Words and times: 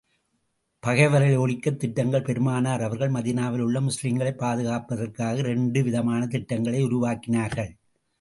பகைவர்களை 0.79 1.37
ஒழிக்கத் 1.37 1.75
திட்டங்கள் 1.75 2.21
பெருமானார் 2.21 2.81
அவர்கள் 2.81 3.11
மதீனாவில் 3.11 3.59
உள்ள 3.59 3.81
முஸ்லிம்களைப் 3.81 4.43
பாதுகாப்பதற்காக, 4.43 5.37
இரண்டு 5.37 5.83
விதமான 5.83 6.27
திட்டங்களை 6.27 6.83
உருவாக்கினார்கள். 6.83 7.75